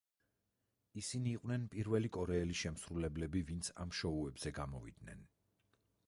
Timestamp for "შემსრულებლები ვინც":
2.61-3.69